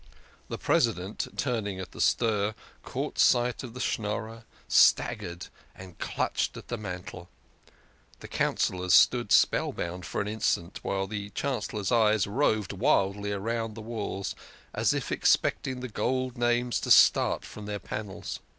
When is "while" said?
10.81-11.05